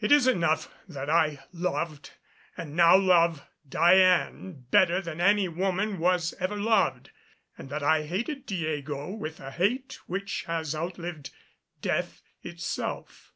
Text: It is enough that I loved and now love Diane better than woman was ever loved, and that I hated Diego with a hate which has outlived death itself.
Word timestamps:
It 0.00 0.10
is 0.10 0.26
enough 0.26 0.72
that 0.88 1.10
I 1.10 1.38
loved 1.52 2.12
and 2.56 2.74
now 2.74 2.96
love 2.96 3.42
Diane 3.68 4.64
better 4.70 5.02
than 5.02 5.18
woman 5.54 5.98
was 5.98 6.32
ever 6.40 6.56
loved, 6.56 7.10
and 7.58 7.68
that 7.68 7.82
I 7.82 8.04
hated 8.04 8.46
Diego 8.46 9.10
with 9.10 9.38
a 9.38 9.50
hate 9.50 9.98
which 10.06 10.44
has 10.46 10.74
outlived 10.74 11.28
death 11.82 12.22
itself. 12.40 13.34